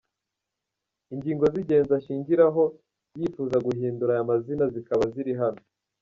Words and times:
Ingingo 1.13 1.45
z’ingenzi 1.53 1.91
ashingiraho 1.99 2.63
yifuza 3.17 3.57
guhindura 3.65 4.11
aya 4.13 4.29
mazina 4.31 4.63
zikaba 4.73 5.03
ziri 5.13 5.33
hano:. 5.41 5.61